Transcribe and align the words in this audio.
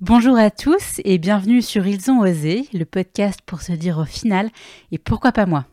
Bonjour 0.00 0.38
à 0.38 0.50
tous 0.50 1.02
et 1.04 1.18
bienvenue 1.18 1.60
sur 1.60 1.86
Ils 1.86 2.10
ont 2.10 2.20
osé, 2.20 2.66
le 2.72 2.86
podcast 2.86 3.40
pour 3.44 3.60
se 3.60 3.72
dire 3.72 3.98
au 3.98 4.06
final 4.06 4.48
et 4.92 4.96
pourquoi 4.96 5.30
pas 5.30 5.44
moi. 5.44 5.66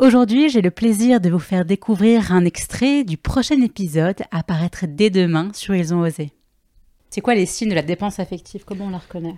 Aujourd'hui, 0.00 0.48
j'ai 0.48 0.62
le 0.62 0.72
plaisir 0.72 1.20
de 1.20 1.30
vous 1.30 1.38
faire 1.38 1.64
découvrir 1.64 2.32
un 2.32 2.44
extrait 2.44 3.04
du 3.04 3.16
prochain 3.16 3.62
épisode 3.62 4.20
à 4.32 4.42
paraître 4.42 4.86
dès 4.88 5.10
demain 5.10 5.50
sur 5.54 5.76
Ils 5.76 5.94
ont 5.94 6.00
osé. 6.00 6.32
C'est 7.10 7.20
quoi 7.20 7.36
les 7.36 7.46
signes 7.46 7.68
de 7.68 7.76
la 7.76 7.82
dépense 7.82 8.18
affective? 8.18 8.64
Comment 8.64 8.86
on 8.86 8.90
la 8.90 8.98
reconnaît? 8.98 9.36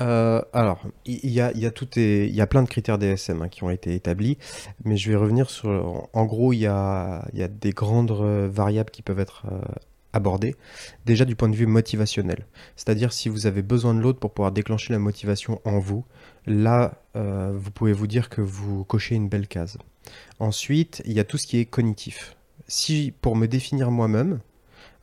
Euh, 0.00 0.42
Alors, 0.52 0.82
il 1.04 1.30
y, 1.30 1.40
a, 1.40 1.52
y, 1.52 1.64
a 1.64 1.70
tout 1.70 1.86
y 1.96 2.40
a 2.40 2.46
plein 2.48 2.64
de 2.64 2.68
critères 2.68 2.98
DSM 2.98 3.42
hein, 3.42 3.48
qui 3.48 3.62
ont 3.62 3.70
été 3.70 3.94
établis, 3.94 4.38
mais 4.84 4.96
je 4.96 5.08
vais 5.08 5.16
revenir 5.16 5.48
sur... 5.48 6.08
En 6.12 6.24
gros, 6.24 6.52
il 6.52 6.58
y 6.58 6.66
a, 6.66 7.24
y 7.32 7.44
a, 7.44 7.46
des 7.46 7.70
grandes 7.70 8.10
variables 8.10 8.90
qui 8.90 9.02
peuvent 9.02 9.20
être 9.20 9.46
euh, 9.52 9.60
abordées. 10.12 10.56
Déjà 11.06 11.24
du 11.24 11.36
point 11.36 11.48
de 11.48 11.56
vue 11.56 11.66
motivationnel. 11.66 12.46
C'est-à-dire 12.76 13.12
si 13.12 13.28
vous 13.28 13.46
avez 13.46 13.62
besoin 13.62 13.94
de 13.94 14.00
l'autre 14.00 14.18
pour 14.18 14.32
pouvoir 14.32 14.52
déclencher 14.52 14.92
la 14.92 14.98
motivation 14.98 15.60
en 15.64 15.78
vous, 15.78 16.04
là, 16.46 17.02
euh, 17.16 17.52
vous 17.54 17.70
pouvez 17.70 17.92
vous 17.92 18.06
dire 18.06 18.28
que 18.28 18.40
vous 18.40 18.84
cochez 18.84 19.14
une 19.14 19.28
belle 19.28 19.48
case. 19.48 19.78
Ensuite, 20.38 21.02
il 21.04 21.12
y 21.12 21.20
a 21.20 21.24
tout 21.24 21.38
ce 21.38 21.46
qui 21.46 21.58
est 21.58 21.66
cognitif. 21.66 22.36
Si 22.68 23.12
pour 23.20 23.36
me 23.36 23.46
définir 23.46 23.90
moi-même, 23.90 24.40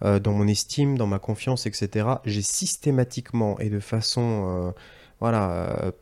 euh, 0.03 0.19
dans 0.19 0.31
mon 0.31 0.47
estime, 0.47 0.97
dans 0.97 1.07
ma 1.07 1.19
confiance, 1.19 1.65
etc. 1.65 2.07
J'ai 2.25 2.41
systématiquement 2.41 3.59
et 3.59 3.69
de 3.69 3.79
façon, 3.79 4.45
euh, 4.47 4.71
voilà, 5.19 5.93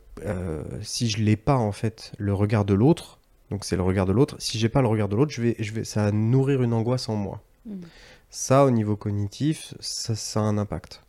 si 0.82 1.08
je 1.08 1.22
l'ai 1.22 1.36
pas 1.36 1.56
en 1.56 1.72
fait 1.72 2.12
le 2.18 2.34
regard 2.34 2.64
de 2.64 2.74
l'autre, 2.74 3.18
donc 3.50 3.64
c'est 3.64 3.76
le 3.76 3.82
regard 3.82 4.06
de 4.06 4.12
l'autre. 4.12 4.36
Si 4.38 4.58
j'ai 4.58 4.68
pas 4.68 4.82
le 4.82 4.88
regard 4.88 5.08
de 5.08 5.16
l'autre, 5.16 5.32
je 5.32 5.42
vais, 5.42 5.56
je 5.58 5.72
vais, 5.72 5.84
ça 5.84 6.04
va 6.04 6.12
nourrir 6.12 6.62
une 6.62 6.72
angoisse 6.72 7.08
en 7.08 7.16
moi. 7.16 7.42
Mmh. 7.66 7.76
Ça, 8.30 8.64
au 8.64 8.70
niveau 8.70 8.96
cognitif, 8.96 9.74
ça, 9.80 10.14
ça 10.14 10.40
a 10.40 10.42
un 10.42 10.58
impact 10.58 11.00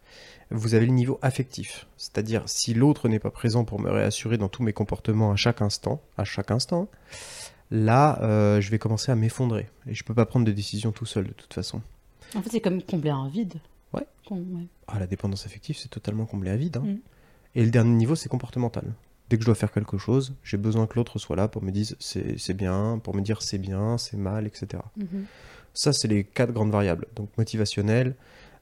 vous 0.52 0.74
avez 0.74 0.86
le 0.86 0.92
niveau 0.92 1.20
affectif. 1.22 1.88
C'est-à-dire, 1.98 2.44
si 2.48 2.74
l'autre 2.74 3.08
n'est 3.08 3.20
pas 3.20 3.30
présent 3.30 3.66
pour 3.66 3.80
me 3.80 3.90
réassurer 3.90 4.38
dans 4.38 4.50
tous 4.50 4.64
mes 4.64 4.74
comportements 4.74 5.32
à 5.32 5.36
chaque 5.36 5.62
instant, 5.62 6.02
à 6.18 6.24
chaque 6.24 6.52
instant, 6.52 6.88
là, 7.72 8.20
je 8.60 8.70
vais 8.70 8.80
commencer 8.80 9.12
à 9.12 9.16
m'effondrer. 9.16 9.68
Et 9.88 9.94
je 9.94 10.04
peux 10.04 10.14
pas 10.14 10.26
prendre 10.26 10.46
de 10.46 10.52
décision 10.52 10.92
tout 10.92 11.06
seul, 11.06 11.28
de 11.28 11.34
toute 11.34 11.54
façon. 11.54 11.82
En 12.36 12.42
fait, 12.42 12.50
c'est 12.50 12.62
comme 12.62 12.82
combler 12.82 13.10
un 13.10 13.28
vide. 13.28 13.56
Ouais. 13.94 14.06
Ah, 14.88 15.00
la 15.00 15.08
dépendance 15.08 15.46
affective, 15.46 15.78
c'est 15.78 15.90
totalement 15.90 16.26
combler 16.26 16.52
un 16.52 16.56
vide. 16.56 16.78
Hein. 16.78 16.86
Mm. 16.86 17.00
Et 17.56 17.64
le 17.64 17.72
dernier 17.72 17.96
niveau, 17.96 18.16
c'est 18.16 18.30
comportemental. 18.30 18.94
Dès 19.30 19.38
que 19.38 19.44
je 19.44 19.46
dois 19.46 19.56
faire 19.56 19.72
quelque 19.72 19.98
chose, 20.00 20.34
j'ai 20.44 20.58
besoin 20.58 20.88
que 20.88 20.96
l'autre 20.96 21.20
soit 21.20 21.36
là 21.36 21.48
pour 21.48 21.64
me 21.64 21.72
dire 21.72 21.88
c'est 22.00 22.54
bien, 22.54 23.00
pour 23.04 23.16
me 23.16 23.22
dire 23.22 23.44
c'est 23.44 23.60
bien, 23.60 24.00
c'est 24.00 24.18
mal, 24.18 24.48
etc. 24.48 24.82
Ça, 25.74 25.94
c'est 25.94 26.08
les 26.08 26.24
quatre 26.24 26.52
grandes 26.52 26.72
variables. 26.72 27.08
Donc 27.16 27.30
motivationnelle, 27.38 28.16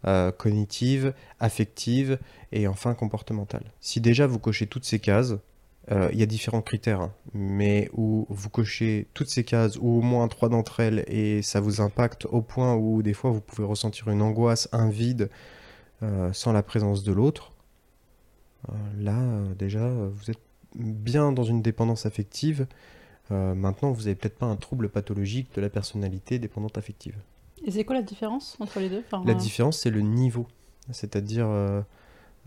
euh, 0.06 0.32
cognitive, 0.32 1.14
affective 1.40 2.20
et 2.52 2.68
enfin 2.68 2.94
comportementale. 2.94 3.64
Si 3.80 4.02
déjà 4.02 4.28
vous 4.28 4.40
cochez 4.40 4.68
toutes 4.68 4.86
ces 4.86 5.00
cases, 5.00 5.36
euh, 5.92 6.10
il 6.12 6.20
y 6.20 6.24
a 6.24 6.26
différents 6.26 6.62
critères, 6.62 7.00
hein. 7.00 7.14
mais 7.34 7.90
où 7.94 8.26
vous 8.30 8.50
cochez 8.50 9.08
toutes 9.14 9.30
ces 9.30 9.46
cases, 9.46 9.78
ou 9.78 10.00
au 10.00 10.02
moins 10.02 10.28
trois 10.28 10.50
d'entre 10.50 10.82
elles, 10.82 11.06
et 11.08 11.42
ça 11.42 11.62
vous 11.62 11.80
impacte 11.80 12.26
au 12.26 12.42
point 12.42 12.76
où 12.76 13.02
des 13.02 13.14
fois 13.14 13.32
vous 13.32 13.40
pouvez 13.40 13.66
ressentir 13.66 14.10
une 14.10 14.22
angoisse, 14.22 14.68
un 14.74 14.90
vide, 14.90 15.30
euh, 16.04 16.34
sans 16.34 16.52
la 16.52 16.62
présence 16.62 17.04
de 17.04 17.14
l'autre, 17.14 17.54
euh, 18.68 18.74
là 19.00 19.16
déjà 19.58 19.90
vous 19.90 20.30
êtes 20.30 20.42
bien 20.76 21.32
dans 21.32 21.44
une 21.44 21.62
dépendance 21.62 22.06
affective. 22.06 22.68
Maintenant, 23.30 23.92
vous 23.92 24.04
n'avez 24.04 24.16
peut-être 24.16 24.38
pas 24.38 24.46
un 24.46 24.56
trouble 24.56 24.90
pathologique 24.90 25.54
de 25.56 25.62
la 25.62 25.70
personnalité 25.70 26.40
dépendante 26.40 26.78
affective. 26.78 27.16
Et 27.66 27.72
c'est 27.72 27.84
quoi 27.84 27.96
la 27.96 28.02
différence 28.02 28.58
entre 28.60 28.80
les 28.80 28.90
deux? 28.90 29.04
La 29.26 29.34
différence, 29.34 29.80
c'est 29.80 29.90
le 29.90 30.02
niveau. 30.02 30.48
C'est-à-dire, 30.92 31.48
euh, 31.48 31.82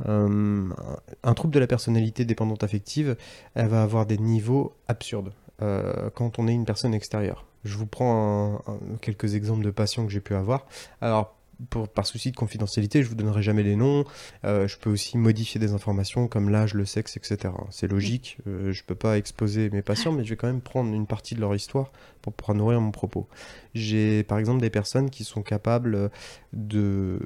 un 0.07 1.35
trouble 1.35 1.53
de 1.53 1.59
la 1.59 1.67
personnalité 1.67 2.25
dépendante 2.25 2.65
affective, 2.65 3.17
elle 3.55 3.69
va 3.69 3.83
avoir 3.83 4.07
des 4.07 4.19
niveaux 4.19 4.75
absurdes 4.89 5.33
euh, 5.63 6.11
quand 6.15 6.39
on 6.39 6.49
est 6.49 6.55
une 6.55 6.65
personne 6.65 6.95
extérieure. 6.95 7.45
Je 7.65 7.77
vous 7.77 7.87
prends 7.87 8.63
quelques 9.03 9.35
exemples 9.35 9.65
de 9.65 9.71
patients 9.71 10.07
que 10.07 10.13
j'ai 10.13 10.21
pu 10.21 10.35
avoir. 10.35 10.67
Alors, 11.03 11.37
pour, 11.69 11.89
par 11.89 12.07
souci 12.07 12.31
de 12.31 12.37
confidentialité, 12.37 13.03
je 13.03 13.09
vous 13.09 13.15
donnerai 13.15 13.43
jamais 13.43 13.63
les 13.63 13.77
noms. 13.77 14.05
Euh, 14.45 14.67
je 14.67 14.79
peux 14.79 14.91
aussi 14.91 15.19
modifier 15.19 15.61
des 15.61 15.73
informations 15.73 16.29
comme 16.29 16.49
l'âge, 16.49 16.75
le 16.75 16.85
sexe, 16.85 17.17
etc. 17.17 17.55
C'est 17.71 17.89
logique. 17.89 18.39
Je 18.47 18.73
je 18.81 18.85
peux 18.85 18.95
pas 18.95 19.19
exposer 19.19 19.69
mes 19.69 19.83
patients, 19.83 20.11
mais 20.11 20.25
je 20.25 20.31
vais 20.31 20.37
quand 20.37 20.47
même 20.47 20.63
prendre 20.63 20.93
une 20.95 21.07
partie 21.07 21.35
de 21.35 21.41
leur 21.41 21.55
histoire 21.55 21.93
pour 22.23 22.33
pouvoir 22.33 22.57
nourrir 22.57 22.81
mon 22.81 22.93
propos. 22.93 23.29
J'ai 23.75 24.23
par 24.25 24.39
exemple 24.39 24.61
des 24.61 24.71
personnes 24.71 25.11
qui 25.11 25.23
sont 25.23 25.43
capables 25.43 26.11
de 26.55 27.19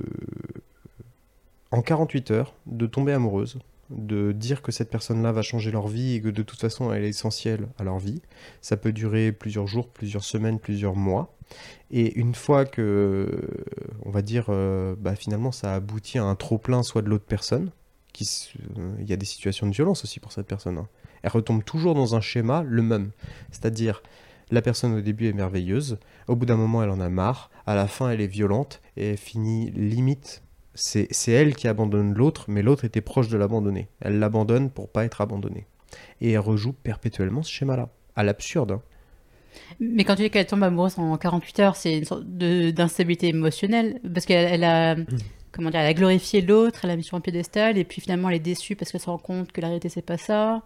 en 1.70 1.80
48 1.80 2.30
heures, 2.32 2.54
de 2.66 2.86
tomber 2.86 3.12
amoureuse, 3.12 3.58
de 3.90 4.32
dire 4.32 4.62
que 4.62 4.72
cette 4.72 4.90
personne-là 4.90 5.32
va 5.32 5.42
changer 5.42 5.70
leur 5.70 5.88
vie 5.88 6.14
et 6.14 6.20
que 6.20 6.28
de 6.28 6.42
toute 6.42 6.60
façon 6.60 6.92
elle 6.92 7.04
est 7.04 7.10
essentielle 7.10 7.68
à 7.78 7.84
leur 7.84 7.98
vie. 7.98 8.22
Ça 8.60 8.76
peut 8.76 8.92
durer 8.92 9.32
plusieurs 9.32 9.66
jours, 9.66 9.88
plusieurs 9.88 10.24
semaines, 10.24 10.58
plusieurs 10.58 10.96
mois. 10.96 11.36
Et 11.90 12.18
une 12.18 12.34
fois 12.34 12.64
que, 12.64 13.28
on 14.04 14.10
va 14.10 14.22
dire, 14.22 14.46
euh, 14.48 14.96
bah, 14.98 15.14
finalement 15.14 15.52
ça 15.52 15.74
aboutit 15.74 16.18
à 16.18 16.24
un 16.24 16.34
trop-plein 16.34 16.82
soit 16.82 17.02
de 17.02 17.08
l'autre 17.08 17.26
personne, 17.26 17.70
euh, 18.20 18.94
il 19.00 19.08
y 19.08 19.12
a 19.12 19.16
des 19.16 19.26
situations 19.26 19.66
de 19.66 19.74
violence 19.74 20.04
aussi 20.04 20.20
pour 20.20 20.32
cette 20.32 20.46
personne. 20.46 20.78
Hein. 20.78 20.88
Elle 21.22 21.32
retombe 21.32 21.64
toujours 21.64 21.94
dans 21.94 22.14
un 22.14 22.20
schéma 22.20 22.62
le 22.62 22.82
même. 22.82 23.10
C'est-à-dire, 23.50 24.02
la 24.50 24.62
personne 24.62 24.92
au 24.92 25.00
début 25.00 25.28
est 25.28 25.32
merveilleuse, 25.32 25.98
au 26.28 26.36
bout 26.36 26.46
d'un 26.46 26.56
moment 26.56 26.82
elle 26.82 26.90
en 26.90 27.00
a 27.00 27.08
marre, 27.08 27.50
à 27.66 27.74
la 27.74 27.86
fin 27.86 28.10
elle 28.10 28.20
est 28.20 28.26
violente 28.26 28.80
et 28.96 29.10
elle 29.10 29.16
finit 29.16 29.70
limite 29.70 30.42
c'est 30.74 31.08
elle 31.28 31.54
qui 31.54 31.68
abandonne 31.68 32.14
l'autre, 32.14 32.46
mais 32.48 32.62
l'autre 32.62 32.84
était 32.84 33.00
proche 33.00 33.28
de 33.28 33.36
l'abandonner. 33.36 33.88
Elle 34.00 34.18
l'abandonne 34.18 34.70
pour 34.70 34.88
pas 34.88 35.04
être 35.04 35.20
abandonnée. 35.20 35.66
Et 36.20 36.32
elle 36.32 36.40
rejoue 36.40 36.72
perpétuellement 36.72 37.42
ce 37.42 37.52
schéma-là, 37.52 37.88
à 38.16 38.24
l'absurde. 38.24 38.72
Hein. 38.72 38.82
Mais 39.80 40.04
quand 40.04 40.16
tu 40.16 40.22
dis 40.22 40.30
qu'elle 40.30 40.46
tombe 40.46 40.62
amoureuse 40.62 40.98
en 40.98 41.16
48 41.16 41.60
heures, 41.60 41.76
c'est 41.76 41.98
une 41.98 42.04
sorte 42.04 42.24
d'instabilité 42.26 43.28
émotionnelle, 43.28 44.00
parce 44.12 44.26
qu'elle 44.26 44.64
a, 44.64 44.96
mm. 44.96 45.06
comment 45.52 45.70
dire, 45.70 45.80
elle 45.80 45.86
a 45.86 45.94
glorifié 45.94 46.40
l'autre, 46.40 46.80
elle 46.82 46.90
l'a 46.90 46.96
mis 46.96 47.04
sur 47.04 47.16
un 47.16 47.20
piédestal, 47.20 47.78
et 47.78 47.84
puis 47.84 48.00
finalement 48.00 48.28
elle 48.28 48.36
est 48.36 48.40
déçue 48.40 48.76
parce 48.76 48.90
qu'elle 48.90 49.00
se 49.00 49.10
rend 49.10 49.18
compte 49.18 49.52
que 49.52 49.60
la 49.60 49.68
réalité 49.68 49.88
c'est 49.88 50.02
pas 50.02 50.18
ça. 50.18 50.62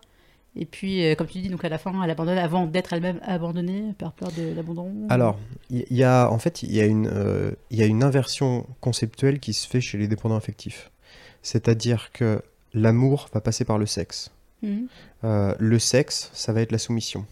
Et 0.59 0.65
puis, 0.65 1.05
euh, 1.05 1.15
comme 1.15 1.29
tu 1.29 1.39
dis, 1.39 1.49
donc 1.49 1.65
à 1.65 1.69
la 1.69 1.79
fin, 1.79 1.93
elle 2.03 2.11
abandonne 2.11 2.37
avant 2.37 2.67
d'être 2.67 2.93
elle-même 2.93 3.21
abandonnée 3.23 3.95
par 3.97 4.13
peur 4.13 4.33
de 4.33 4.53
l'abandon. 4.55 4.93
Alors, 5.09 5.39
il 5.71 5.85
y, 5.91 6.03
a 6.03 6.29
en 6.31 6.39
fait, 6.39 6.65
il 6.65 6.75
y 6.75 6.81
a 6.81 6.85
une, 6.85 7.07
euh, 7.07 7.53
il 7.71 7.79
y 7.79 7.83
a 7.83 7.87
une 7.87 8.03
inversion 8.03 8.67
conceptuelle 8.81 9.39
qui 9.39 9.55
se 9.55 9.69
fait 9.69 9.81
chez 9.81 9.99
les 9.99 10.09
dépendants 10.09 10.37
affectifs. 10.37 10.91
C'est-à-dire 11.43 12.11
que 12.13 12.43
l'amour 12.75 13.29
va 13.33 13.41
passer 13.41 13.65
par 13.65 13.79
le 13.79 13.87
sexe. 13.87 14.33
Mhm. 14.63 14.89
Euh, 15.23 15.55
le 15.61 15.79
sexe, 15.79 16.31
ça 16.35 16.53
va 16.53 16.61
être 16.61 16.73
la 16.73 16.79
soumission. 16.79 17.25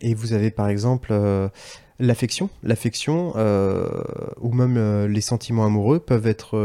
et 0.00 0.14
vous 0.14 0.32
avez 0.32 0.50
par 0.50 0.68
exemple 0.68 1.14
l'affection, 1.98 2.50
l'affection 2.62 3.32
ou 4.40 4.52
même 4.52 5.06
les 5.06 5.20
sentiments 5.22 5.64
amoureux 5.64 6.00
peuvent 6.00 6.26
être, 6.26 6.58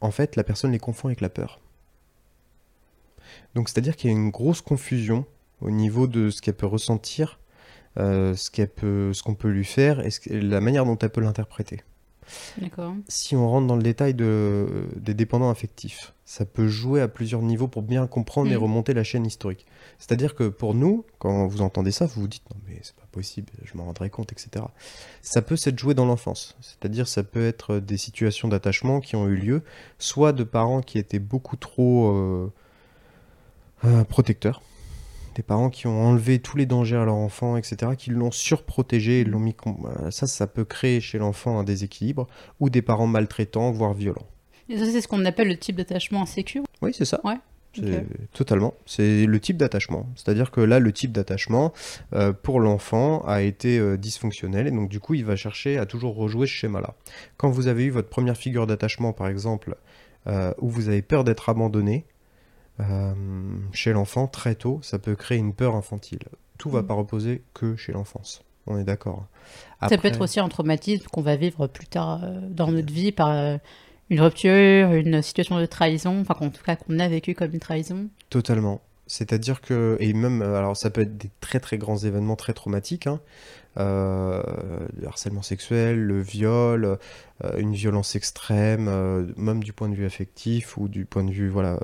en 0.00 0.10
fait, 0.10 0.34
la 0.34 0.42
personne 0.42 0.72
les 0.72 0.80
confond 0.80 1.08
avec 1.08 1.20
la 1.20 1.28
peur. 1.28 1.60
Donc 3.56 3.70
c'est-à-dire 3.70 3.96
qu'il 3.96 4.10
y 4.10 4.12
a 4.12 4.16
une 4.16 4.30
grosse 4.30 4.60
confusion 4.60 5.24
au 5.62 5.70
niveau 5.70 6.06
de 6.06 6.28
ce 6.28 6.42
qu'elle 6.42 6.54
peut 6.54 6.66
ressentir, 6.66 7.40
euh, 7.98 8.34
ce 8.34 8.50
qu'elle 8.50 8.68
peut, 8.68 9.14
ce 9.14 9.22
qu'on 9.22 9.34
peut 9.34 9.48
lui 9.48 9.64
faire 9.64 10.00
et, 10.06 10.10
la 10.28 10.60
manière 10.60 10.84
dont 10.84 10.98
elle 10.98 11.08
peut 11.08 11.22
l'interpréter. 11.22 11.82
Si 13.08 13.34
on 13.34 13.48
rentre 13.48 13.66
dans 13.66 13.76
le 13.76 13.82
détail 13.82 14.12
de, 14.12 14.88
des 14.96 15.14
dépendants 15.14 15.48
affectifs, 15.48 16.12
ça 16.26 16.44
peut 16.44 16.68
jouer 16.68 17.00
à 17.00 17.08
plusieurs 17.08 17.40
niveaux 17.40 17.68
pour 17.68 17.82
bien 17.82 18.06
comprendre 18.06 18.50
et 18.52 18.56
mm. 18.56 18.62
remonter 18.62 18.92
la 18.92 19.04
chaîne 19.04 19.24
historique. 19.24 19.64
C'est-à-dire 19.98 20.34
que 20.34 20.48
pour 20.48 20.74
nous, 20.74 21.06
quand 21.18 21.46
vous 21.46 21.62
entendez 21.62 21.92
ça, 21.92 22.04
vous 22.04 22.20
vous 22.20 22.28
dites 22.28 22.42
non 22.50 22.60
mais 22.68 22.78
c'est 22.82 22.96
pas 22.96 23.06
possible, 23.10 23.50
je 23.64 23.74
m'en 23.78 23.84
rendrai 23.84 24.10
compte, 24.10 24.32
etc. 24.32 24.66
Ça 25.22 25.40
peut 25.40 25.56
s'être 25.56 25.78
joué 25.78 25.94
dans 25.94 26.04
l'enfance. 26.04 26.58
C'est-à-dire 26.60 27.08
ça 27.08 27.22
peut 27.22 27.46
être 27.46 27.78
des 27.78 27.96
situations 27.96 28.48
d'attachement 28.48 29.00
qui 29.00 29.16
ont 29.16 29.28
eu 29.28 29.36
lieu, 29.36 29.62
soit 29.98 30.34
de 30.34 30.44
parents 30.44 30.82
qui 30.82 30.98
étaient 30.98 31.20
beaucoup 31.20 31.56
trop 31.56 32.10
euh, 32.10 32.52
euh, 33.84 34.04
protecteurs. 34.04 34.62
Des 35.34 35.42
parents 35.42 35.68
qui 35.68 35.86
ont 35.86 36.02
enlevé 36.02 36.38
tous 36.38 36.56
les 36.56 36.64
dangers 36.64 36.96
à 36.96 37.04
leur 37.04 37.16
enfant, 37.16 37.58
etc., 37.58 37.92
qui 37.96 38.10
l'ont 38.10 38.30
surprotégé, 38.30 39.22
l'ont 39.22 39.38
mis. 39.38 39.54
Euh, 39.66 40.10
ça, 40.10 40.26
ça 40.26 40.46
peut 40.46 40.64
créer 40.64 41.00
chez 41.00 41.18
l'enfant 41.18 41.58
un 41.58 41.64
déséquilibre, 41.64 42.26
ou 42.58 42.70
des 42.70 42.80
parents 42.80 43.06
maltraitants, 43.06 43.70
voire 43.70 43.92
violents. 43.92 44.26
Et 44.70 44.78
ça, 44.78 44.86
c'est 44.86 45.00
ce 45.02 45.08
qu'on 45.08 45.24
appelle 45.26 45.48
le 45.48 45.58
type 45.58 45.76
d'attachement 45.76 46.22
insécure? 46.22 46.64
Oui, 46.80 46.94
c'est 46.96 47.04
ça. 47.04 47.20
Ouais. 47.22 47.36
Totalement. 48.32 48.72
C'est 48.86 49.26
le 49.26 49.38
type 49.38 49.58
d'attachement. 49.58 50.06
C'est-à-dire 50.16 50.50
que 50.50 50.62
là, 50.62 50.78
le 50.78 50.90
type 50.92 51.12
d'attachement 51.12 51.74
euh, 52.14 52.32
pour 52.32 52.58
l'enfant 52.58 53.20
a 53.26 53.42
été 53.42 53.98
dysfonctionnel 53.98 54.66
et 54.66 54.70
donc 54.70 54.88
du 54.88 54.98
coup, 54.98 55.12
il 55.12 55.26
va 55.26 55.36
chercher 55.36 55.76
à 55.76 55.84
toujours 55.84 56.14
rejouer 56.16 56.46
ce 56.46 56.52
schéma-là. 56.52 56.94
Quand 57.36 57.50
vous 57.50 57.66
avez 57.66 57.84
eu 57.84 57.90
votre 57.90 58.08
première 58.08 58.38
figure 58.38 58.66
d'attachement, 58.66 59.12
par 59.12 59.28
exemple, 59.28 59.76
où 60.26 60.70
vous 60.70 60.88
avez 60.88 61.02
peur 61.02 61.22
d'être 61.22 61.50
abandonné, 61.50 62.06
euh, 62.06 62.15
chez 63.72 63.92
l'enfant, 63.92 64.26
très 64.26 64.54
tôt, 64.54 64.80
ça 64.82 64.98
peut 64.98 65.14
créer 65.14 65.38
une 65.38 65.54
peur 65.54 65.74
infantile. 65.74 66.20
Tout 66.58 66.70
va 66.70 66.82
mm. 66.82 66.86
pas 66.86 66.94
reposer 66.94 67.42
que 67.54 67.76
chez 67.76 67.92
l'enfance. 67.92 68.42
On 68.66 68.78
est 68.78 68.84
d'accord. 68.84 69.26
Ça 69.88 69.96
peut 69.96 70.08
être 70.08 70.20
aussi 70.20 70.40
un 70.40 70.48
traumatisme 70.48 71.06
qu'on 71.06 71.22
va 71.22 71.36
vivre 71.36 71.66
plus 71.66 71.86
tard 71.86 72.24
euh, 72.24 72.40
dans 72.48 72.72
notre 72.72 72.92
vie 72.92 73.12
par 73.12 73.28
euh, 73.28 73.58
une 74.10 74.20
rupture, 74.20 74.92
une 74.92 75.22
situation 75.22 75.58
de 75.58 75.66
trahison, 75.66 76.20
enfin 76.20 76.36
en 76.40 76.50
tout 76.50 76.62
cas 76.64 76.76
qu'on 76.76 76.98
a 76.98 77.08
vécu 77.08 77.34
comme 77.34 77.52
une 77.52 77.60
trahison. 77.60 78.08
Totalement. 78.30 78.80
C'est-à-dire 79.06 79.60
que, 79.60 79.96
et 80.00 80.12
même, 80.12 80.42
euh, 80.42 80.56
alors 80.56 80.76
ça 80.76 80.90
peut 80.90 81.02
être 81.02 81.16
des 81.16 81.30
très 81.40 81.60
très 81.60 81.78
grands 81.78 81.98
événements 81.98 82.36
très 82.36 82.54
traumatiques, 82.54 83.06
hein, 83.06 83.20
euh, 83.78 84.42
le 84.98 85.06
harcèlement 85.06 85.42
sexuel, 85.42 86.00
le 86.00 86.22
viol, 86.22 86.98
euh, 87.44 87.58
une 87.58 87.74
violence 87.74 88.16
extrême, 88.16 88.88
euh, 88.88 89.26
même 89.36 89.62
du 89.62 89.74
point 89.74 89.90
de 89.90 89.94
vue 89.94 90.06
affectif 90.06 90.78
ou 90.78 90.88
du 90.88 91.04
point 91.04 91.24
de 91.24 91.30
vue, 91.30 91.50
voilà, 91.50 91.78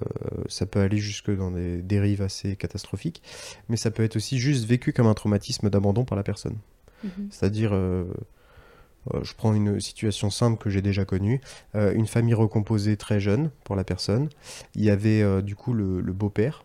ça 0.48 0.64
peut 0.64 0.80
aller 0.80 0.96
jusque 0.96 1.30
dans 1.30 1.50
des 1.50 1.82
dérives 1.82 2.22
assez 2.22 2.56
catastrophiques, 2.56 3.22
mais 3.68 3.76
ça 3.76 3.90
peut 3.90 4.04
être 4.04 4.16
aussi 4.16 4.38
juste 4.38 4.64
vécu 4.64 4.92
comme 4.92 5.06
un 5.06 5.14
traumatisme 5.14 5.68
d'abandon 5.68 6.04
par 6.04 6.16
la 6.16 6.22
personne. 6.22 6.56
Mhm. 7.04 7.28
C'est-à-dire, 7.30 7.72
je 7.72 9.34
prends 9.36 9.52
une 9.52 9.80
situation 9.80 10.30
simple 10.30 10.62
que 10.62 10.70
j'ai 10.70 10.82
déjà 10.82 11.04
connue, 11.04 11.40
une 11.74 12.06
famille 12.06 12.34
recomposée 12.34 12.96
très 12.96 13.20
jeune 13.20 13.50
pour 13.64 13.76
la 13.76 13.84
personne. 13.84 14.28
Il 14.74 14.84
y 14.84 14.90
avait 14.90 15.42
du 15.42 15.56
coup 15.56 15.74
le, 15.74 16.00
le 16.00 16.12
beau-père 16.12 16.64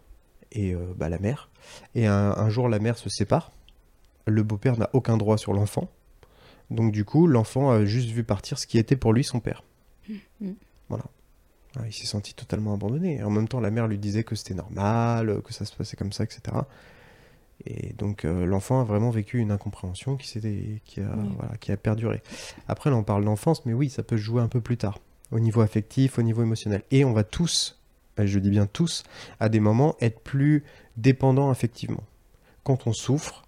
et 0.52 0.74
euh, 0.74 0.94
bah, 0.96 1.10
la 1.10 1.20
mère. 1.20 1.50
Et 1.96 2.06
un, 2.08 2.32
un 2.32 2.50
jour, 2.50 2.70
la 2.70 2.80
mère 2.80 2.98
se 2.98 3.10
sépare. 3.10 3.52
Le 4.26 4.44
beau-père 4.44 4.78
n'a 4.78 4.90
aucun 4.94 5.18
droit 5.18 5.38
sur 5.38 5.54
l'enfant. 5.54 5.90
Donc 6.70 6.92
du 6.92 7.06
coup, 7.06 7.28
l'enfant 7.28 7.70
a 7.72 7.86
juste 7.86 8.10
vu 8.10 8.24
partir 8.24 8.60
ce 8.60 8.68
qui 8.68 8.78
était 8.78 8.98
pour 8.98 9.14
lui 9.14 9.24
son 9.24 9.40
père. 9.40 9.64
Mhm. 10.10 10.56
Voilà. 10.90 11.06
Ah, 11.80 11.84
Il 11.88 11.94
s'est 11.94 12.06
senti 12.08 12.34
totalement 12.34 12.74
abandonné. 12.74 13.18
Et 13.18 13.24
en 13.24 13.30
même 13.30 13.48
temps, 13.48 13.60
la 13.62 13.72
mère 13.72 13.88
lui 13.88 13.98
disait 13.98 14.24
que 14.24 14.36
c'était 14.36 14.54
normal, 14.54 15.42
que 15.44 15.54
ça 15.54 15.64
se 15.66 15.74
passait 15.76 15.96
comme 15.96 16.12
ça, 16.12 16.24
etc. 16.26 16.42
Et 17.66 17.94
donc 17.94 18.24
euh, 18.24 18.46
l'enfant 18.46 18.82
a 18.82 18.84
vraiment 18.84 19.10
vécu 19.10 19.40
une 19.40 19.52
incompréhension 19.52 20.16
qui, 20.16 20.40
qui, 20.86 21.02
a, 21.02 21.16
Oui. 21.16 21.30
voilà, 21.38 21.58
qui 21.58 21.72
a 21.72 21.78
perduré. 21.78 22.22
Après, 22.68 22.90
là, 22.90 22.96
on 22.98 23.04
parle 23.04 23.26
d'enfance, 23.26 23.66
mais 23.66 23.74
oui, 23.74 23.90
ça 23.90 24.04
peut 24.04 24.18
se 24.18 24.22
jouer 24.22 24.42
un 24.42 24.48
peu 24.48 24.62
plus 24.62 24.78
tard, 24.78 25.00
au 25.32 25.40
niveau 25.40 25.62
affectif, 25.62 26.20
au 26.20 26.22
niveau 26.22 26.44
émotionnel. 26.44 26.84
Et 26.92 27.04
on 27.04 27.14
va 27.14 27.24
tous, 27.24 27.80
et 28.24 28.28
je 28.28 28.40
dis 28.40 28.50
bien 28.50 28.66
tous, 28.66 29.04
à 29.40 29.50
des 29.50 29.60
moments 29.60 29.96
être 30.02 30.20
plus 30.20 30.64
dépendants 30.98 31.50
affectivement. 31.50 32.04
Quand 32.64 32.88
on 32.88 32.94
souffre, 32.94 33.44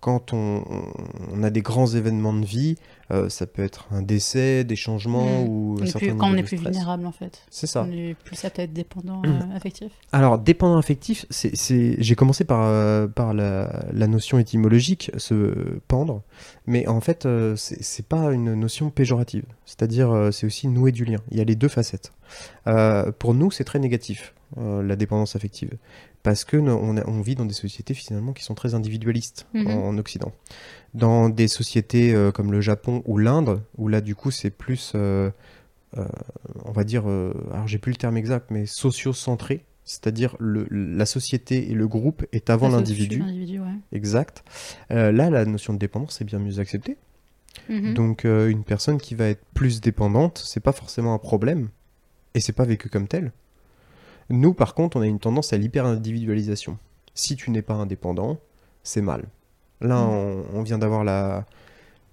quand 0.00 0.32
on 0.32 1.42
a 1.42 1.50
des 1.50 1.62
grands 1.62 1.88
événements 1.88 2.32
de 2.32 2.46
vie, 2.46 2.76
euh, 3.10 3.28
ça 3.28 3.46
peut 3.46 3.62
être 3.62 3.86
un 3.90 4.02
décès, 4.02 4.64
des 4.64 4.76
changements 4.76 5.42
Mm. 5.44 5.48
ou 5.48 5.74
plus- 5.78 5.92
quand 6.16 6.30
on 6.30 6.34
est 6.36 6.42
plus 6.42 6.56
stress. 6.58 6.72
vulnérable 6.72 7.06
en 7.06 7.12
fait. 7.12 7.42
C'est 7.50 7.66
ça. 7.66 7.86
On 7.88 7.92
est 7.92 8.14
plus 8.24 8.44
apte 8.44 8.58
à 8.58 8.62
être 8.64 8.72
dépendant 8.72 9.20
Mm. 9.22 9.26
euh, 9.52 9.56
affectif. 9.56 9.92
Alors, 10.12 10.38
dépendant 10.38 10.76
affectif, 10.78 11.26
c'est, 11.30 11.52
j'ai 12.00 12.14
commencé 12.14 12.44
par, 12.44 12.60
euh, 12.64 13.06
par 13.08 13.34
la, 13.34 13.84
la 13.92 14.06
notion 14.06 14.38
étymologique, 14.38 15.10
se 15.16 15.78
pendre, 15.88 16.22
mais 16.66 16.86
en 16.86 17.00
fait, 17.00 17.26
c'est, 17.56 18.06
pas 18.06 18.32
une 18.32 18.54
notion 18.54 18.90
péjorative. 18.90 19.44
C'est-à-dire, 19.66 20.28
c'est 20.32 20.46
aussi 20.46 20.68
nouer 20.68 20.92
du 20.92 21.04
lien. 21.04 21.18
Il 21.30 21.38
y 21.38 21.40
a 21.40 21.44
les 21.44 21.54
deux 21.56 21.68
facettes. 21.68 22.12
Pour 23.18 23.34
nous, 23.34 23.50
c'est 23.50 23.64
très 23.64 23.78
négatif, 23.78 24.34
la 24.56 24.96
dépendance 24.96 25.36
affective, 25.36 25.70
parce 26.22 26.44
que 26.44 26.56
on, 26.56 26.96
a- 26.96 27.06
on 27.08 27.20
vit 27.20 27.34
dans 27.34 27.44
des 27.46 27.54
sociétés 27.54 27.94
finalement 27.94 28.32
qui 28.32 28.44
sont 28.44 28.54
très 28.54 28.74
individualistes 28.74 29.46
Mhm. 29.54 29.66
en, 29.68 29.88
en 29.88 29.98
Occident. 29.98 30.32
Dans 30.94 31.28
des 31.28 31.48
sociétés 31.48 32.14
euh, 32.14 32.32
comme 32.32 32.50
le 32.50 32.60
Japon 32.60 33.02
ou 33.06 33.16
l'Inde, 33.16 33.62
où 33.78 33.88
là, 33.88 34.00
du 34.00 34.14
coup, 34.14 34.30
c'est 34.30 34.50
plus, 34.50 34.92
euh, 34.94 35.30
euh, 35.96 36.04
on 36.64 36.72
va 36.72 36.84
dire, 36.84 37.06
alors 37.06 37.68
j'ai 37.68 37.78
plus 37.78 37.92
le 37.92 37.96
terme 37.96 38.16
exact, 38.16 38.50
mais 38.50 38.66
socio-centré, 38.66 39.64
c'est-à-dire 39.84 40.36
la 40.40 41.06
société 41.06 41.70
et 41.70 41.74
le 41.74 41.88
groupe 41.88 42.24
est 42.32 42.50
avant 42.50 42.68
l'individu, 42.68 43.22
ouais. 43.22 43.74
exact. 43.92 44.44
Là, 44.90 45.30
la 45.30 45.44
notion 45.44 45.72
de 45.72 45.78
dépendance 45.78 46.20
est 46.20 46.24
bien 46.24 46.38
mieux 46.38 46.58
acceptée. 46.58 46.96
Mhm. 47.68 47.94
Donc, 47.94 48.24
euh, 48.24 48.48
une 48.48 48.64
personne 48.64 48.98
qui 48.98 49.14
va 49.14 49.26
être 49.26 49.44
plus 49.54 49.80
dépendante, 49.80 50.42
c'est 50.44 50.60
pas 50.60 50.72
forcément 50.72 51.14
un 51.14 51.18
problème, 51.18 51.68
et 52.34 52.40
c'est 52.40 52.52
pas 52.52 52.64
vécu 52.64 52.88
comme 52.88 53.08
tel. 53.08 53.32
Nous, 54.28 54.54
par 54.54 54.74
contre, 54.74 54.96
on 54.96 55.00
a 55.00 55.06
une 55.06 55.18
tendance 55.18 55.52
à 55.52 55.56
l'hyper-individualisation. 55.56 56.78
Si 57.14 57.36
tu 57.36 57.50
n'es 57.50 57.62
pas 57.62 57.74
indépendant, 57.74 58.38
c'est 58.82 59.02
mal. 59.02 59.24
Là, 59.80 59.96
Mm. 59.96 60.08
on, 60.10 60.44
on 60.54 60.62
vient 60.62 60.78
d'avoir 60.78 61.04
la, 61.04 61.44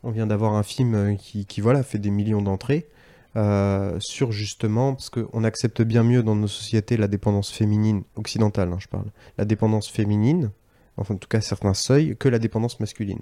on 0.03 0.11
vient 0.11 0.27
d'avoir 0.27 0.53
un 0.53 0.63
film 0.63 0.95
euh, 0.95 1.15
qui, 1.15 1.45
qui, 1.45 1.61
voilà 1.61 1.83
fait 1.83 1.99
des 1.99 2.11
millions 2.11 2.41
d'entrées 2.41 2.87
euh, 3.35 3.97
sur 3.99 4.31
justement 4.31 4.93
parce 4.93 5.09
qu'on 5.09 5.43
accepte 5.43 5.81
bien 5.81 6.03
mieux 6.03 6.23
dans 6.23 6.35
nos 6.35 6.47
sociétés 6.47 6.97
la 6.97 7.07
dépendance 7.07 7.51
féminine 7.51 8.03
occidentale, 8.15 8.71
hein, 8.71 8.77
je 8.79 8.87
parle, 8.87 9.05
la 9.37 9.45
dépendance 9.45 9.89
féminine, 9.89 10.51
enfin 10.97 11.13
en 11.15 11.17
tout 11.17 11.27
cas 11.27 11.41
certains 11.41 11.73
seuils, 11.73 12.15
que 12.17 12.29
la 12.29 12.39
dépendance 12.39 12.79
masculine. 12.79 13.19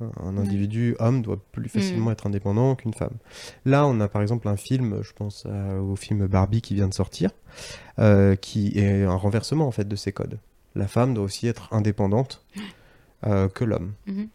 Un 0.00 0.36
Ouais. 0.36 0.42
individu 0.42 0.94
homme 1.00 1.22
doit 1.22 1.40
plus 1.50 1.68
facilement 1.68 2.12
être 2.12 2.28
indépendant 2.28 2.76
qu'une 2.76 2.94
femme. 2.94 3.16
Là, 3.64 3.84
on 3.84 3.98
a 3.98 4.06
par 4.06 4.22
exemple 4.22 4.46
un 4.46 4.56
film, 4.56 5.00
je 5.02 5.12
pense 5.12 5.44
au 5.44 5.96
film 5.96 6.28
Barbie 6.28 6.60
qui 6.62 6.74
vient 6.76 6.86
de 6.86 6.94
sortir, 6.94 7.30
euh, 7.98 8.36
qui 8.36 8.78
est 8.78 9.02
un 9.02 9.16
renversement 9.16 9.66
en 9.66 9.72
fait 9.72 9.88
de 9.88 9.96
ces 9.96 10.12
codes. 10.12 10.38
La 10.76 10.86
femme 10.86 11.14
doit 11.14 11.24
aussi 11.24 11.48
être 11.48 11.68
indépendante 11.72 12.44
euh, 13.26 13.48
que 13.48 13.64
l'homme. 13.64 13.94
Mhm. 14.06 14.28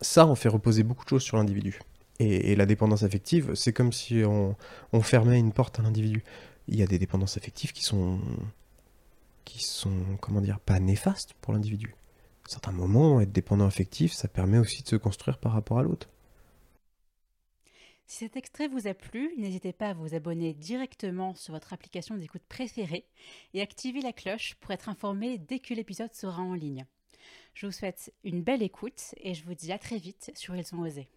Ça, 0.00 0.26
on 0.26 0.34
fait 0.34 0.48
reposer 0.48 0.82
beaucoup 0.82 1.04
de 1.04 1.10
choses 1.10 1.22
sur 1.22 1.36
l'individu. 1.36 1.80
Et, 2.20 2.52
et 2.52 2.56
la 2.56 2.66
dépendance 2.66 3.02
affective, 3.02 3.54
c'est 3.54 3.72
comme 3.72 3.92
si 3.92 4.22
on, 4.24 4.56
on 4.92 5.00
fermait 5.00 5.38
une 5.38 5.52
porte 5.52 5.78
à 5.78 5.82
l'individu. 5.82 6.24
Il 6.68 6.76
y 6.76 6.82
a 6.82 6.86
des 6.86 6.98
dépendances 6.98 7.36
affectives 7.36 7.72
qui 7.72 7.84
sont, 7.84 8.20
qui 9.44 9.64
sont, 9.64 10.16
comment 10.20 10.40
dire, 10.40 10.60
pas 10.60 10.78
néfastes 10.78 11.34
pour 11.40 11.52
l'individu. 11.52 11.94
À 12.46 12.50
certains 12.50 12.72
moments, 12.72 13.20
être 13.20 13.32
dépendant 13.32 13.66
affectif, 13.66 14.12
ça 14.12 14.28
permet 14.28 14.58
aussi 14.58 14.82
de 14.82 14.88
se 14.88 14.96
construire 14.96 15.38
par 15.38 15.52
rapport 15.52 15.78
à 15.78 15.82
l'autre. 15.82 16.08
Si 18.06 18.18
cet 18.18 18.36
extrait 18.36 18.68
vous 18.68 18.86
a 18.86 18.94
plu, 18.94 19.34
n'hésitez 19.36 19.74
pas 19.74 19.90
à 19.90 19.94
vous 19.94 20.14
abonner 20.14 20.54
directement 20.54 21.34
sur 21.34 21.52
votre 21.52 21.74
application 21.74 22.16
d'écoute 22.16 22.42
préférée 22.48 23.04
et 23.52 23.60
activer 23.60 24.00
la 24.00 24.14
cloche 24.14 24.54
pour 24.60 24.70
être 24.70 24.88
informé 24.88 25.36
dès 25.36 25.58
que 25.58 25.74
l'épisode 25.74 26.14
sera 26.14 26.40
en 26.40 26.54
ligne. 26.54 26.86
Je 27.54 27.66
vous 27.66 27.72
souhaite 27.72 28.12
une 28.24 28.42
belle 28.42 28.62
écoute 28.62 29.14
et 29.16 29.34
je 29.34 29.44
vous 29.44 29.54
dis 29.54 29.72
à 29.72 29.78
très 29.78 29.98
vite 29.98 30.30
sur 30.34 30.54
Ils 30.54 30.74
ont 30.74 30.80
osé. 30.80 31.08